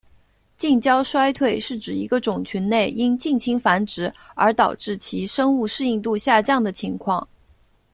[0.57, 7.27] 近交衰退是指一个种群内因近亲繁殖而导致其生物适应度下降的情况。